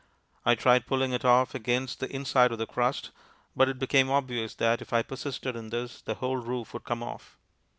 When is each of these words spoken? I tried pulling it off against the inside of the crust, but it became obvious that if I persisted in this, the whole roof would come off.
I 0.47 0.55
tried 0.55 0.87
pulling 0.87 1.13
it 1.13 1.23
off 1.23 1.53
against 1.53 1.99
the 1.99 2.09
inside 2.11 2.51
of 2.51 2.57
the 2.57 2.65
crust, 2.65 3.11
but 3.55 3.69
it 3.69 3.77
became 3.77 4.09
obvious 4.09 4.55
that 4.55 4.81
if 4.81 4.93
I 4.93 5.03
persisted 5.03 5.55
in 5.55 5.69
this, 5.69 6.01
the 6.01 6.15
whole 6.15 6.37
roof 6.37 6.73
would 6.73 6.85
come 6.85 7.03
off. 7.03 7.37